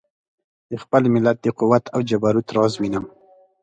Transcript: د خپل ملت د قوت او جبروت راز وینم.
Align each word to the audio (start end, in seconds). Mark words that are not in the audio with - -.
د 0.71 0.73
خپل 0.83 1.03
ملت 1.13 1.37
د 1.41 1.47
قوت 1.59 1.83
او 1.93 1.99
جبروت 2.09 2.47
راز 2.55 2.73
وینم. 2.77 3.05